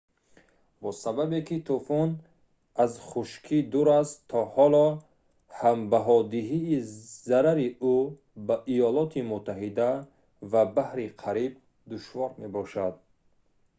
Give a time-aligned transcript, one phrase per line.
[0.81, 2.09] бо сабабе ки тӯфон
[2.83, 4.87] аз хушкӣ дур аст то ҳоло
[5.59, 6.77] ҳам баҳодиҳии
[7.27, 7.97] зарари ӯ
[8.47, 9.89] ба иёлоти муттаҳида
[10.51, 11.53] ва баҳри кариб
[11.91, 12.93] душвор мебошад